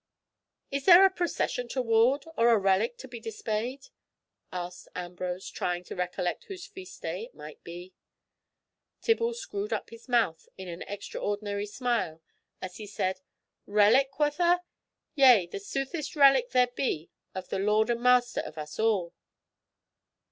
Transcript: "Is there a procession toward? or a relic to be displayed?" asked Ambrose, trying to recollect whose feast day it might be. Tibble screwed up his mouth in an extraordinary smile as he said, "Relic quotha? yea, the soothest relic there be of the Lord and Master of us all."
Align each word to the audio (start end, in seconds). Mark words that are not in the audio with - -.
"Is 0.71 0.85
there 0.85 1.05
a 1.05 1.11
procession 1.11 1.67
toward? 1.67 2.25
or 2.35 2.49
a 2.49 2.57
relic 2.57 2.97
to 2.97 3.07
be 3.07 3.19
displayed?" 3.19 3.89
asked 4.51 4.87
Ambrose, 4.95 5.47
trying 5.47 5.83
to 5.83 5.95
recollect 5.95 6.45
whose 6.45 6.65
feast 6.65 7.03
day 7.03 7.25
it 7.25 7.35
might 7.35 7.63
be. 7.63 7.93
Tibble 9.03 9.35
screwed 9.35 9.71
up 9.71 9.91
his 9.91 10.09
mouth 10.09 10.49
in 10.57 10.67
an 10.67 10.81
extraordinary 10.87 11.67
smile 11.67 12.19
as 12.63 12.77
he 12.77 12.87
said, 12.87 13.21
"Relic 13.67 14.09
quotha? 14.09 14.61
yea, 15.13 15.45
the 15.45 15.59
soothest 15.59 16.15
relic 16.15 16.49
there 16.49 16.69
be 16.75 17.11
of 17.35 17.49
the 17.49 17.59
Lord 17.59 17.91
and 17.91 18.01
Master 18.01 18.41
of 18.41 18.57
us 18.57 18.79
all." 18.79 19.13